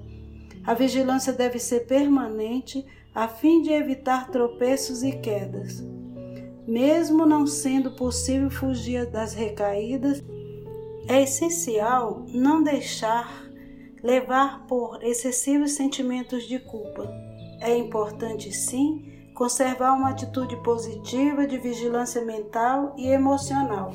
A 0.64 0.76
vigilância 0.76 1.34
deve 1.34 1.58
ser 1.58 1.88
permanente 1.88 2.86
a 3.16 3.28
fim 3.28 3.64
de 3.64 3.72
evitar 3.72 4.30
tropeços 4.30 5.02
e 5.02 5.14
quedas. 5.14 5.84
Mesmo 6.68 7.26
não 7.26 7.48
sendo 7.48 7.92
possível 7.92 8.52
fugir 8.52 9.08
das 9.08 9.34
recaídas, 9.34 10.24
é 11.08 11.24
essencial 11.24 12.26
não 12.28 12.62
deixar 12.62 13.48
levar 14.04 14.68
por 14.68 15.02
excessivos 15.02 15.72
sentimentos 15.72 16.44
de 16.44 16.60
culpa. 16.60 17.10
É 17.62 17.76
importante, 17.76 18.52
sim, 18.52 19.32
conservar 19.34 19.94
uma 19.94 20.10
atitude 20.10 20.56
positiva 20.58 21.48
de 21.48 21.58
vigilância 21.58 22.24
mental 22.24 22.94
e 22.98 23.08
emocional. 23.08 23.92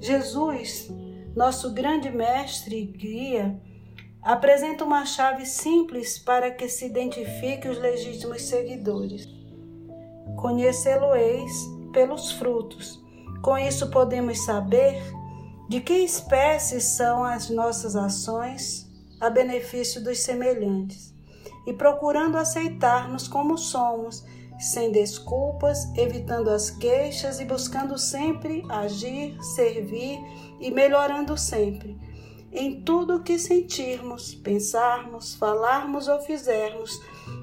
Jesus, 0.00 0.90
nosso 1.36 1.72
grande 1.72 2.10
mestre 2.10 2.80
e 2.80 2.86
guia, 2.86 3.60
apresenta 4.22 4.84
uma 4.84 5.04
chave 5.04 5.46
simples 5.46 6.18
para 6.18 6.50
que 6.50 6.68
se 6.68 6.86
identifique 6.86 7.68
os 7.68 7.78
legítimos 7.78 8.42
seguidores. 8.42 9.28
Conhecê-lo-eis 10.36 11.52
pelos 11.92 12.32
frutos. 12.32 13.02
Com 13.42 13.58
isso 13.58 13.90
podemos 13.90 14.44
saber 14.44 15.00
de 15.68 15.80
que 15.80 15.94
espécie 15.94 16.80
são 16.80 17.24
as 17.24 17.48
nossas 17.48 17.94
ações 17.94 18.90
a 19.20 19.28
benefício 19.28 20.02
dos 20.02 20.20
semelhantes, 20.20 21.14
e 21.66 21.72
procurando 21.74 22.38
aceitar-nos 22.38 23.28
como 23.28 23.58
somos 23.58 24.24
sem 24.60 24.92
desculpas, 24.92 25.90
evitando 25.96 26.50
as 26.50 26.70
queixas 26.70 27.40
e 27.40 27.44
buscando 27.46 27.96
sempre 27.96 28.62
agir, 28.68 29.36
servir 29.42 30.18
e 30.60 30.70
melhorando 30.70 31.36
sempre. 31.36 31.98
Em 32.52 32.82
tudo 32.82 33.16
o 33.16 33.22
que 33.22 33.38
sentirmos, 33.38 34.34
pensarmos, 34.34 35.34
falarmos 35.34 36.08
ou 36.08 36.20
fizermos, 36.20 37.00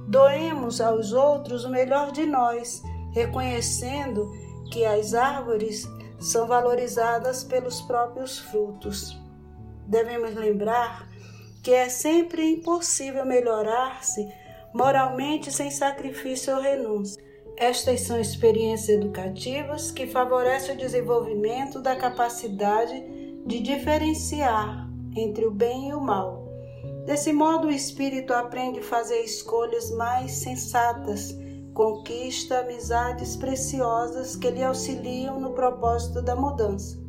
doemos 0.08 0.80
aos 0.80 1.12
outros 1.12 1.66
o 1.66 1.70
melhor 1.70 2.12
de 2.12 2.26
nós, 2.26 2.84
reconhecendo 3.14 4.32
que 4.72 4.86
as 4.86 5.14
árvores 5.14 5.88
são 6.20 6.46
valorizadas 6.46 7.44
pelos 7.44 7.82
próprios 7.82 8.38
frutos. 8.38 9.20
Devemos 9.88 10.36
lembrar 10.36 11.08
que 11.64 11.72
é 11.72 11.90
sempre 11.90 12.54
impossível 12.54 13.26
melhorar-se 13.26 14.28
moralmente 14.78 15.52
sem 15.52 15.72
sacrifício 15.72 16.56
ou 16.56 16.62
renúncia. 16.62 17.20
Estas 17.58 18.02
são 18.02 18.20
experiências 18.20 18.90
educativas 18.90 19.90
que 19.90 20.06
favorecem 20.06 20.76
o 20.76 20.78
desenvolvimento 20.78 21.82
da 21.82 21.96
capacidade 21.96 23.04
de 23.44 23.60
diferenciar 23.60 24.88
entre 25.16 25.48
o 25.48 25.52
bem 25.52 25.90
e 25.90 25.94
o 25.96 26.00
mal. 26.00 26.48
Desse 27.08 27.34
modo, 27.34 27.68
o 27.68 27.72
espírito 27.72 28.32
aprende 28.34 28.80
a 28.80 28.84
fazer 28.84 29.22
escolhas 29.22 29.90
mais 29.90 30.34
sensatas, 30.34 31.36
conquista 31.74 32.60
amizades 32.60 33.36
preciosas 33.36 34.36
que 34.36 34.52
lhe 34.52 34.64
auxiliam 34.64 35.40
no 35.40 35.54
propósito 35.54 36.22
da 36.22 36.36
mudança. 36.36 37.00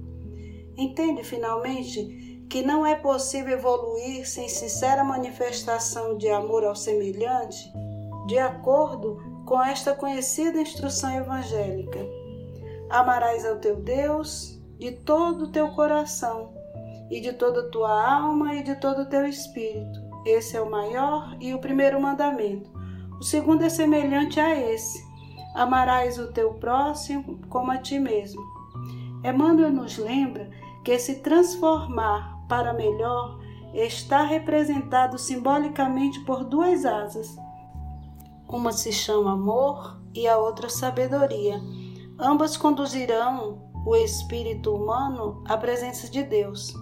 Entende 0.75 1.23
finalmente 1.23 2.28
que 2.49 2.63
não 2.63 2.85
é 2.85 2.95
possível 2.95 3.59
evoluir 3.59 4.29
sem 4.29 4.49
sincera 4.49 5.05
manifestação 5.05 6.17
de 6.17 6.29
amor 6.29 6.65
ao 6.65 6.75
semelhante, 6.75 7.73
de 8.27 8.39
acordo 8.39 9.43
com 9.45 9.63
esta 9.63 9.95
conhecida 9.95 10.61
instrução 10.61 11.15
evangélica. 11.15 11.99
Amarás 12.91 13.45
ao 13.45 13.57
teu 13.57 13.77
Deus 13.77 14.59
de 14.79 14.93
todo 14.93 15.45
o 15.45 15.53
teu 15.53 15.69
coração, 15.73 16.59
e 17.11 17.21
de 17.21 17.33
toda 17.33 17.61
a 17.61 17.69
tua 17.69 18.17
alma 18.17 18.55
e 18.55 18.63
de 18.63 18.77
todo 18.77 19.03
o 19.03 19.07
teu 19.07 19.27
espírito. 19.27 20.01
Esse 20.25 20.57
é 20.57 20.61
o 20.61 20.71
maior 20.71 21.37
e 21.41 21.55
o 21.55 21.59
primeiro 21.59 22.01
mandamento. 22.01 22.71
O 23.19 23.23
segundo 23.23 23.65
é 23.65 23.69
semelhante 23.69 24.39
a 24.39 24.55
esse: 24.55 25.03
amarás 25.55 26.19
o 26.19 26.33
teu 26.33 26.55
próximo 26.55 27.41
como 27.49 27.71
a 27.71 27.79
ti 27.79 27.99
mesmo. 27.99 28.43
Emmanuel 29.25 29.73
nos 29.73 29.97
lembra 29.97 30.51
que 30.85 30.99
se 30.99 31.17
transformar 31.17 32.38
para 32.49 32.73
melhor 32.73 33.39
está 33.75 34.23
representado 34.23 35.19
simbolicamente 35.19 36.21
por 36.21 36.45
duas 36.45 36.85
asas. 36.85 37.37
Uma 38.49 38.73
se 38.73 38.93
chama 38.93 39.33
amor 39.33 40.01
e 40.15 40.27
a 40.27 40.39
outra 40.39 40.69
sabedoria. 40.69 41.61
Ambas 42.19 42.57
conduzirão 42.57 43.71
o 43.87 43.95
espírito 43.95 44.75
humano 44.75 45.43
à 45.47 45.57
presença 45.57 46.11
de 46.11 46.23
Deus. 46.23 46.73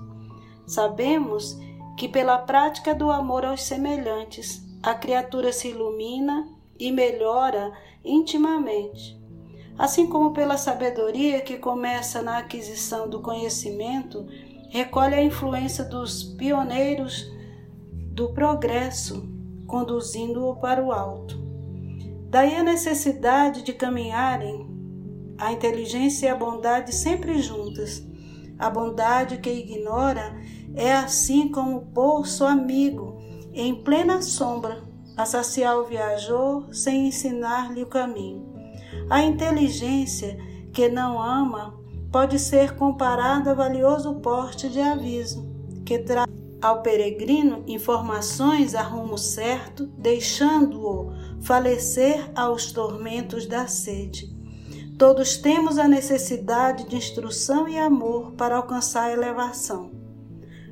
Sabemos 0.67 1.59
que 1.97 2.09
pela 2.09 2.39
prática 2.39 2.95
do 2.95 3.11
amor 3.11 3.45
aos 3.45 3.63
semelhantes, 3.63 4.65
a 4.83 4.95
criatura 4.95 5.53
se 5.53 5.69
ilumina 5.69 6.49
e 6.79 6.93
melhora 6.93 7.73
intimamente. 8.05 9.21
Assim 9.79 10.07
como 10.07 10.33
pela 10.33 10.57
sabedoria 10.57 11.41
que 11.41 11.59
começa 11.59 12.23
na 12.23 12.39
aquisição 12.39 13.09
do 13.09 13.21
conhecimento 13.21 14.27
recolhe 14.77 15.15
a 15.15 15.23
influência 15.23 15.85
dos 15.85 16.23
pioneiros 16.23 17.33
do 18.13 18.35
progresso, 18.35 19.27
conduzindo-o 19.67 20.57
para 20.57 20.85
o 20.85 20.93
alto. 20.93 21.41
Daí 22.29 22.55
a 22.55 22.63
necessidade 22.63 23.63
de 23.63 23.73
caminharem 23.73 24.67
a 25.39 25.51
inteligência 25.51 26.27
e 26.27 26.29
a 26.29 26.37
bondade 26.37 26.95
sempre 26.95 27.41
juntas. 27.41 28.07
A 28.59 28.69
bondade 28.69 29.39
que 29.39 29.51
ignora 29.51 30.37
é 30.75 30.93
assim 30.93 31.49
como 31.49 31.79
o 31.79 31.87
poço 31.87 32.45
amigo, 32.45 33.19
em 33.55 33.83
plena 33.83 34.21
sombra, 34.21 34.85
a 35.17 35.25
saciar 35.25 35.79
o 35.79 35.87
viajor 35.87 36.69
sem 36.75 37.09
ensinar-lhe 37.09 37.83
o 37.83 37.87
caminho. 37.87 38.47
A 39.09 39.23
inteligência 39.23 40.37
que 40.71 40.87
não 40.91 41.23
ama 41.23 41.79
pode 42.17 42.39
ser 42.39 42.75
comparado 42.77 43.51
a 43.51 43.53
valioso 43.53 44.15
porte 44.21 44.71
de 44.71 44.81
aviso, 44.81 45.47
que 45.85 45.99
traz 45.99 46.27
ao 46.63 46.81
peregrino 46.81 47.63
informações 47.67 48.75
a 48.75 48.81
rumo 48.81 49.19
certo, 49.19 49.87
deixando-o 49.99 51.13
falecer 51.43 52.31
aos 52.35 52.73
tormentos 52.73 53.45
da 53.45 53.67
sede. 53.67 54.35
Todos 54.99 55.37
temos 55.37 55.77
a 55.77 55.87
necessidade 55.87 56.89
de 56.89 56.97
instrução 56.97 57.69
e 57.69 57.79
amor 57.79 58.33
para 58.33 58.57
alcançar 58.57 59.11
a 59.11 59.13
elevação. 59.13 59.91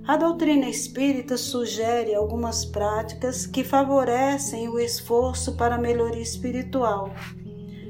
A 0.09 0.16
doutrina 0.16 0.66
espírita 0.66 1.37
sugere 1.37 2.14
algumas 2.14 2.64
práticas 2.64 3.44
que 3.44 3.62
favorecem 3.62 4.66
o 4.70 4.78
esforço 4.78 5.59
para 5.59 5.74
a 5.74 5.78
melhoria 5.78 6.22
espiritual. 6.22 7.11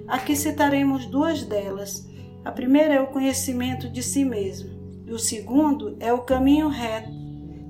Aqui 0.08 0.34
citaremos 0.34 1.06
duas 1.06 1.44
delas 1.44 2.12
a 2.44 2.52
primeira 2.52 2.94
é 2.94 3.00
o 3.00 3.06
conhecimento 3.06 3.88
de 3.88 4.02
si 4.02 4.24
mesmo, 4.24 4.70
e 5.06 5.12
o 5.12 5.18
segundo 5.18 5.96
é 5.98 6.12
o 6.12 6.22
caminho 6.22 6.68
reto, 6.68 7.10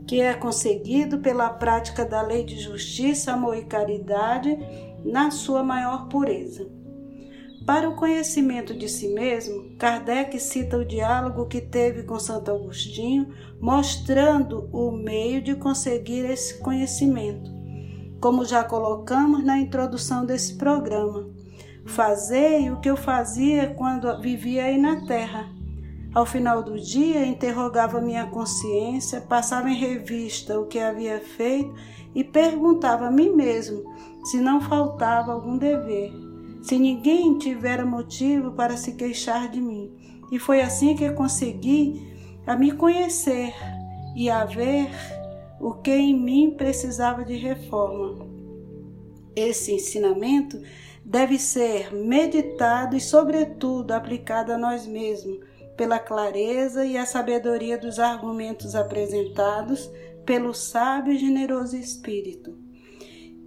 que 0.06 0.20
é 0.20 0.34
conseguido 0.34 1.18
pela 1.18 1.48
prática 1.48 2.04
da 2.04 2.20
lei 2.22 2.44
de 2.44 2.58
justiça, 2.58 3.32
amor 3.32 3.56
e 3.56 3.64
caridade 3.64 4.58
na 5.04 5.30
sua 5.30 5.62
maior 5.62 6.08
pureza. 6.08 6.68
Para 7.64 7.88
o 7.88 7.94
conhecimento 7.94 8.74
de 8.74 8.88
si 8.88 9.08
mesmo, 9.08 9.74
Kardec 9.78 10.38
cita 10.38 10.76
o 10.76 10.84
diálogo 10.84 11.46
que 11.46 11.62
teve 11.62 12.02
com 12.02 12.18
Santo 12.18 12.50
Agostinho, 12.50 13.28
mostrando 13.58 14.68
o 14.70 14.90
meio 14.90 15.40
de 15.40 15.54
conseguir 15.54 16.26
esse 16.26 16.58
conhecimento, 16.58 17.50
como 18.20 18.44
já 18.44 18.62
colocamos 18.62 19.42
na 19.42 19.58
introdução 19.58 20.26
desse 20.26 20.56
programa. 20.56 21.33
Fazei 21.86 22.70
o 22.70 22.80
que 22.80 22.88
eu 22.88 22.96
fazia 22.96 23.74
quando 23.74 24.20
vivia 24.20 24.64
aí 24.64 24.78
na 24.78 25.06
terra. 25.06 25.48
Ao 26.14 26.24
final 26.24 26.62
do 26.62 26.78
dia, 26.78 27.26
interrogava 27.26 28.00
minha 28.00 28.26
consciência, 28.26 29.20
passava 29.20 29.68
em 29.68 29.76
revista 29.76 30.58
o 30.58 30.66
que 30.66 30.78
havia 30.78 31.20
feito 31.20 31.74
e 32.14 32.22
perguntava 32.22 33.08
a 33.08 33.10
mim 33.10 33.30
mesmo 33.30 33.84
se 34.24 34.38
não 34.38 34.60
faltava 34.60 35.32
algum 35.32 35.58
dever, 35.58 36.12
se 36.62 36.78
ninguém 36.78 37.36
tivera 37.36 37.84
motivo 37.84 38.52
para 38.52 38.76
se 38.76 38.92
queixar 38.92 39.50
de 39.50 39.60
mim. 39.60 39.92
E 40.32 40.38
foi 40.38 40.62
assim 40.62 40.96
que 40.96 41.10
consegui 41.10 42.00
a 42.46 42.56
me 42.56 42.72
conhecer 42.72 43.52
e 44.16 44.30
a 44.30 44.44
ver 44.44 44.90
o 45.60 45.74
que 45.74 45.90
em 45.90 46.18
mim 46.18 46.54
precisava 46.56 47.24
de 47.24 47.36
reforma. 47.36 48.26
Esse 49.36 49.72
ensinamento 49.72 50.58
deve 51.04 51.38
ser 51.38 51.92
meditado 51.92 52.96
e, 52.96 53.00
sobretudo, 53.00 53.92
aplicado 53.92 54.52
a 54.52 54.58
nós 54.58 54.86
mesmos, 54.86 55.38
pela 55.76 55.98
clareza 55.98 56.84
e 56.84 56.96
a 56.96 57.04
sabedoria 57.04 57.76
dos 57.76 57.98
argumentos 57.98 58.74
apresentados 58.74 59.90
pelo 60.24 60.54
sábio 60.54 61.12
e 61.12 61.18
generoso 61.18 61.76
Espírito. 61.76 62.56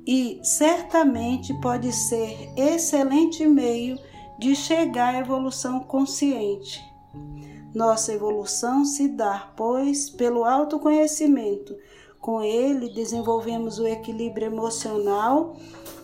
E 0.06 0.39
certamente 0.43 1.54
pode 1.62 1.91
ser 1.91 2.50
excelente 2.56 3.46
meio 3.46 3.98
de 4.38 4.56
chegar 4.56 5.15
à 5.15 5.20
evolução 5.20 5.80
consciente. 5.80 6.80
Nossa 7.74 8.13
evolução 8.13 8.86
se 8.86 9.08
dá, 9.08 9.52
pois, 9.56 10.10
pelo 10.10 10.43
autoconhecimento. 10.43 11.76
Com 12.20 12.41
ele, 12.41 12.89
desenvolvemos 12.93 13.80
o 13.80 13.88
equilíbrio 13.88 14.48
emocional, 14.48 15.56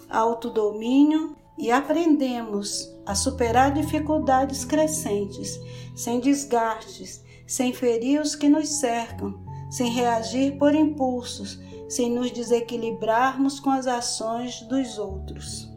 autodomínio 0.10 1.36
e 1.58 1.72
aprendemos 1.72 2.92
a 3.06 3.16
superar 3.16 3.74
dificuldades 3.74 4.66
crescentes, 4.66 5.60
sem 5.96 6.20
desgastes, 6.20 7.24
sem 7.46 7.74
ferir 7.74 8.22
os 8.22 8.36
que 8.36 8.50
nos 8.50 8.68
cercam, 8.80 9.40
sem 9.70 9.90
reagir 9.92 10.58
por 10.58 10.74
impulsos, 10.74 11.60
sem 11.90 12.10
nos 12.10 12.32
desequilibrarmos 12.32 13.60
com 13.60 13.70
as 13.70 13.88
ações 13.88 14.62
dos 14.62 14.98
outros. 14.98 15.70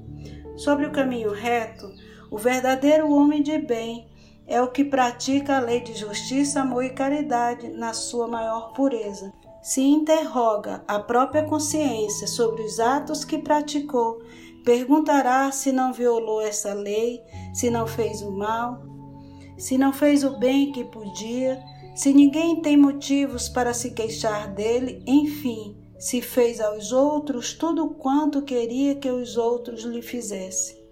Sobre 0.57 0.87
o 0.87 0.93
caminho 0.93 1.33
reto, 1.33 1.87
o 2.31 2.39
verdadeiro 2.39 3.11
homem 3.11 3.43
de 3.43 3.59
bem 3.59 4.09
é 4.47 4.62
o 4.62 4.71
que 4.71 4.85
pratica 4.85 5.57
a 5.57 5.61
lei 5.61 5.81
de 5.81 5.95
justiça, 5.95 6.61
amor 6.61 6.85
e 6.85 6.91
caridade 6.91 7.69
na 7.69 7.93
sua 7.93 8.29
maior 8.29 8.73
pureza. 8.73 9.33
Se 9.61 9.83
interroga 9.83 10.85
a 10.87 11.01
própria 11.01 11.43
consciência 11.43 12.29
sobre 12.29 12.62
os 12.62 12.79
atos 12.79 13.25
que 13.25 13.39
praticou, 13.39 14.23
perguntará 14.66 15.50
se 15.50 15.72
não 15.72 15.94
violou 15.94 16.42
essa 16.42 16.74
lei, 16.74 17.24
se 17.55 17.70
não 17.70 17.87
fez 17.87 18.20
o 18.20 18.31
mal, 18.31 18.83
se 19.57 19.79
não 19.79 19.92
fez 19.92 20.22
o 20.22 20.38
bem 20.38 20.72
que 20.72 20.85
podia, 20.85 21.59
se 21.94 22.12
ninguém 22.12 22.61
tem 22.61 22.76
motivos 22.76 23.48
para 23.48 23.72
se 23.72 23.92
queixar 23.92 24.52
dele, 24.52 25.02
enfim, 25.07 25.74
se 25.98 26.20
fez 26.20 26.61
aos 26.61 26.92
outros 26.92 27.55
tudo 27.55 27.94
quanto 27.94 28.42
queria 28.42 28.96
que 28.96 29.11
os 29.11 29.38
outros 29.38 29.83
lhe 29.85 30.02
fizessem 30.02 30.85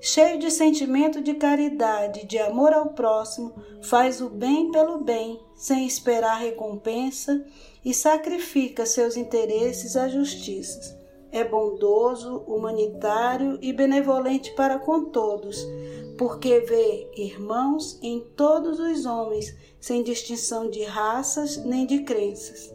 cheio 0.00 0.38
de 0.38 0.50
sentimento 0.50 1.20
de 1.20 1.34
caridade, 1.34 2.26
de 2.26 2.38
amor 2.38 2.72
ao 2.72 2.94
próximo, 2.94 3.54
faz 3.82 4.20
o 4.20 4.30
bem 4.30 4.70
pelo 4.70 5.04
bem, 5.04 5.38
sem 5.54 5.86
esperar 5.86 6.40
recompensa 6.40 7.44
e 7.84 7.92
sacrifica 7.92 8.86
seus 8.86 9.16
interesses 9.16 9.96
à 9.96 10.08
justiça. 10.08 10.99
É 11.32 11.44
bondoso, 11.44 12.38
humanitário 12.46 13.58
e 13.62 13.72
benevolente 13.72 14.52
para 14.52 14.78
com 14.78 15.04
todos, 15.06 15.56
porque 16.18 16.60
vê 16.60 17.10
irmãos 17.16 17.98
em 18.02 18.20
todos 18.36 18.80
os 18.80 19.06
homens, 19.06 19.56
sem 19.80 20.02
distinção 20.02 20.68
de 20.68 20.82
raças 20.82 21.56
nem 21.64 21.86
de 21.86 22.00
crenças. 22.00 22.74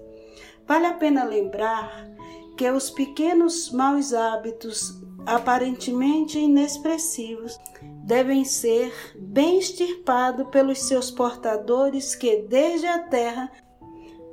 Vale 0.65 0.86
a 0.86 0.94
pena 0.94 1.24
lembrar 1.24 2.10
que 2.58 2.70
os 2.70 2.89
pequenos 2.89 3.72
maus 3.72 4.13
hábitos 4.13 5.06
aparentemente 5.26 6.38
inexpressivos, 6.38 7.60
devem 8.04 8.46
ser 8.46 8.94
bem 9.18 9.58
extirpados 9.58 10.48
pelos 10.50 10.80
seus 10.84 11.10
portadores 11.10 12.15
que, 12.15 12.44
desde 12.44 12.86
a 12.86 13.00
terra, 13.00 13.52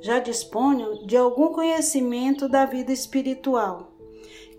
já 0.01 0.19
disponham 0.19 1.05
de 1.05 1.17
algum 1.17 1.47
conhecimento 1.47 2.47
da 2.47 2.65
vida 2.65 2.91
espiritual. 2.91 3.92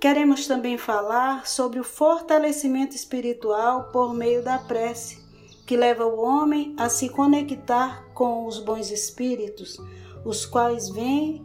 Queremos 0.04 0.46
também 0.46 0.76
falar 0.76 1.46
sobre 1.46 1.80
o 1.80 1.82
fortalecimento 1.82 2.94
espiritual 2.94 3.84
por 3.84 4.12
meio 4.12 4.44
da 4.44 4.58
prece, 4.58 5.18
que 5.66 5.78
leva 5.78 6.04
o 6.04 6.20
homem 6.20 6.74
a 6.76 6.90
se 6.90 7.08
conectar 7.08 8.04
com 8.12 8.44
os 8.44 8.58
bons 8.58 8.90
espíritos, 8.90 9.78
os 10.22 10.44
quais 10.44 10.90
vêm 10.90 11.42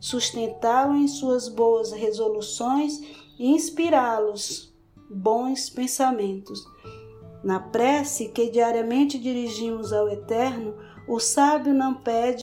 sustentá-lo 0.00 0.96
em 0.96 1.06
suas 1.06 1.48
boas 1.48 1.92
resoluções 1.92 2.98
e 3.38 3.46
inspirá-los 3.46 4.74
bons 5.08 5.70
pensamentos. 5.70 6.64
Na 7.44 7.60
prece 7.60 8.30
que 8.30 8.50
diariamente 8.50 9.20
dirigimos 9.20 9.92
ao 9.92 10.08
Eterno, 10.08 10.74
o 11.06 11.20
sábio 11.20 11.72
não 11.72 11.94
pede 11.94 12.42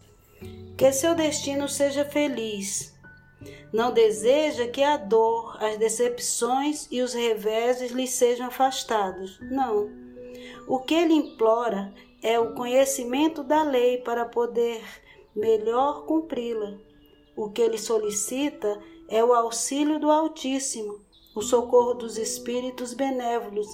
que 0.77 0.93
seu 0.93 1.13
destino 1.13 1.67
seja 1.67 2.05
feliz. 2.05 2.96
Não 3.73 3.91
deseja 3.91 4.67
que 4.67 4.83
a 4.83 4.97
dor, 4.97 5.57
as 5.61 5.77
decepções 5.77 6.87
e 6.91 7.01
os 7.01 7.13
reveses 7.13 7.91
lhe 7.91 8.07
sejam 8.07 8.47
afastados. 8.47 9.39
Não. 9.51 9.89
O 10.67 10.79
que 10.79 10.93
ele 10.93 11.13
implora 11.13 11.93
é 12.21 12.39
o 12.39 12.53
conhecimento 12.53 13.43
da 13.43 13.63
lei 13.63 13.97
para 13.99 14.25
poder 14.25 14.81
melhor 15.35 16.05
cumpri-la. 16.05 16.77
O 17.35 17.49
que 17.49 17.61
ele 17.61 17.77
solicita 17.77 18.81
é 19.07 19.23
o 19.23 19.33
auxílio 19.33 19.99
do 19.99 20.09
Altíssimo, 20.09 20.99
o 21.35 21.41
socorro 21.41 21.93
dos 21.93 22.17
espíritos 22.17 22.93
benévolos, 22.93 23.67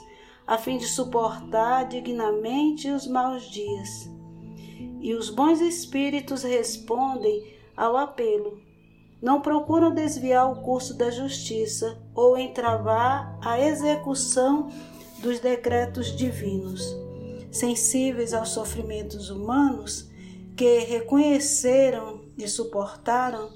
a 0.45 0.57
fim 0.57 0.77
de 0.77 0.85
suportar 0.85 1.87
dignamente 1.87 2.89
os 2.89 3.07
maus 3.07 3.49
dias. 3.49 3.89
E 5.01 5.13
os 5.13 5.29
bons 5.29 5.61
espíritos 5.61 6.43
respondem 6.43 7.55
ao 7.75 7.95
apelo. 7.97 8.61
Não 9.23 9.39
procuram 9.39 9.93
desviar 9.93 10.51
o 10.51 10.57
curso 10.57 10.97
da 10.97 11.09
justiça 11.09 11.97
ou 12.13 12.37
entravar 12.37 13.39
a 13.41 13.57
execução 13.57 14.69
dos 15.19 15.39
decretos 15.39 16.13
divinos. 16.13 16.93
Sensíveis 17.49 18.33
aos 18.33 18.49
sofrimentos 18.49 19.29
humanos, 19.29 20.11
que 20.57 20.79
reconheceram 20.79 22.25
e 22.37 22.45
suportaram, 22.49 23.49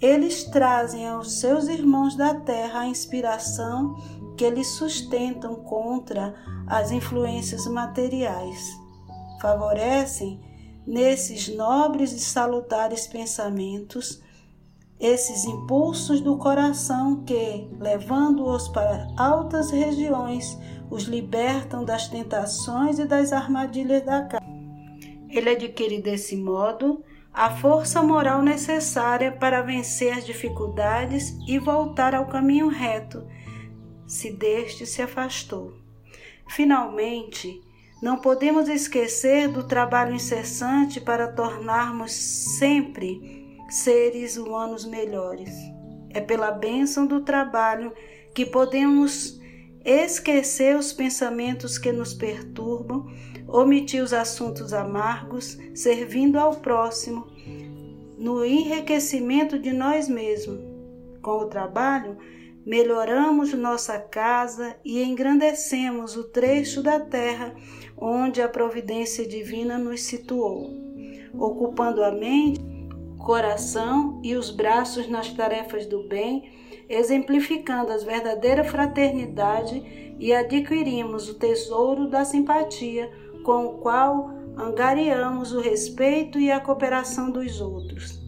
eles 0.00 0.44
trazem 0.44 1.08
aos 1.08 1.40
seus 1.40 1.66
irmãos 1.66 2.14
da 2.14 2.36
terra 2.36 2.82
a 2.82 2.86
inspiração 2.86 3.96
que 4.36 4.44
eles 4.44 4.68
sustentam 4.68 5.56
contra 5.56 6.32
as 6.64 6.92
influências 6.92 7.66
materiais. 7.66 8.70
Favorecem, 9.40 10.40
nesses 10.86 11.48
nobres 11.48 12.12
e 12.12 12.20
salutares 12.20 13.08
pensamentos, 13.08 14.22
esses 15.02 15.44
impulsos 15.44 16.20
do 16.20 16.36
coração 16.36 17.24
que, 17.24 17.68
levando-os 17.80 18.68
para 18.68 19.08
altas 19.16 19.72
regiões, 19.72 20.56
os 20.88 21.02
libertam 21.02 21.84
das 21.84 22.06
tentações 22.06 23.00
e 23.00 23.04
das 23.04 23.32
armadilhas 23.32 24.04
da 24.04 24.22
carne. 24.22 24.62
Ele 25.28 25.50
adquire 25.50 26.00
desse 26.00 26.36
modo 26.36 27.02
a 27.32 27.50
força 27.50 28.00
moral 28.00 28.42
necessária 28.42 29.32
para 29.32 29.60
vencer 29.60 30.16
as 30.16 30.24
dificuldades 30.24 31.36
e 31.48 31.58
voltar 31.58 32.14
ao 32.14 32.26
caminho 32.26 32.68
reto, 32.68 33.26
se 34.06 34.30
deste 34.30 34.86
se 34.86 35.02
afastou. 35.02 35.72
Finalmente, 36.46 37.60
não 38.00 38.18
podemos 38.18 38.68
esquecer 38.68 39.48
do 39.48 39.64
trabalho 39.64 40.14
incessante 40.14 41.00
para 41.00 41.26
tornarmos 41.26 42.12
sempre 42.12 43.41
seres 43.72 44.36
humanos 44.36 44.84
melhores. 44.84 45.54
É 46.10 46.20
pela 46.20 46.50
bênção 46.50 47.06
do 47.06 47.22
trabalho 47.22 47.92
que 48.34 48.44
podemos 48.44 49.40
esquecer 49.84 50.76
os 50.76 50.92
pensamentos 50.92 51.78
que 51.78 51.90
nos 51.90 52.12
perturbam, 52.12 53.06
omitir 53.48 54.02
os 54.02 54.12
assuntos 54.12 54.72
amargos, 54.72 55.58
servindo 55.74 56.38
ao 56.38 56.56
próximo, 56.56 57.26
no 58.18 58.44
enriquecimento 58.44 59.58
de 59.58 59.72
nós 59.72 60.08
mesmos. 60.08 60.60
Com 61.22 61.38
o 61.38 61.46
trabalho, 61.46 62.18
melhoramos 62.64 63.54
nossa 63.54 63.98
casa 63.98 64.76
e 64.84 65.02
engrandecemos 65.02 66.16
o 66.16 66.24
trecho 66.24 66.82
da 66.82 67.00
terra 67.00 67.54
onde 67.96 68.42
a 68.42 68.48
providência 68.48 69.26
divina 69.26 69.78
nos 69.78 70.02
situou, 70.02 70.70
ocupando 71.32 72.02
a 72.04 72.10
mente, 72.10 72.71
coração 73.22 74.20
e 74.22 74.34
os 74.34 74.50
braços 74.50 75.08
nas 75.08 75.32
tarefas 75.32 75.86
do 75.86 76.02
bem 76.06 76.50
exemplificando 76.88 77.90
a 77.90 77.96
verdadeira 77.96 78.62
fraternidade 78.62 80.14
e 80.18 80.32
adquirimos 80.32 81.28
o 81.28 81.34
tesouro 81.34 82.08
da 82.08 82.24
simpatia 82.24 83.10
com 83.42 83.66
o 83.66 83.78
qual 83.78 84.30
angariamos 84.56 85.52
o 85.52 85.60
respeito 85.60 86.38
e 86.38 86.50
a 86.50 86.60
cooperação 86.60 87.30
dos 87.30 87.60
outros. 87.60 88.20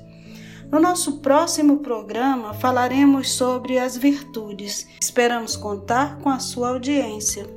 No 0.72 0.80
nosso 0.80 1.20
próximo 1.20 1.78
programa 1.80 2.54
falaremos 2.54 3.32
sobre 3.32 3.80
as 3.80 3.98
virtudes. 3.98 4.88
Esperamos 5.02 5.56
contar 5.56 6.20
com 6.20 6.30
a 6.30 6.38
sua 6.38 6.70
audiência. 6.70 7.57